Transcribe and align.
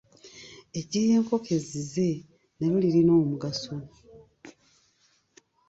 Eggi 0.79 0.97
ly’enkoko 1.05 1.49
ezzize 1.57 2.07
nalyo 2.57 2.77
lirirna 2.83 3.13
omugaso. 3.21 3.75